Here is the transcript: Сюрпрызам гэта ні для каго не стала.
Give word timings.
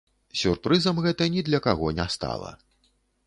Сюрпрызам 0.39 1.01
гэта 1.07 1.27
ні 1.35 1.43
для 1.51 1.59
каго 1.67 1.93
не 1.99 2.07
стала. 2.17 2.51